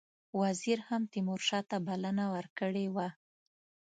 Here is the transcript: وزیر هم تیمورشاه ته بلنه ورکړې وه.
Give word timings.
وزیر 0.41 0.79
هم 0.87 1.01
تیمورشاه 1.13 1.63
ته 1.69 1.77
بلنه 1.87 2.25
ورکړې 2.33 2.85
وه. 2.95 3.07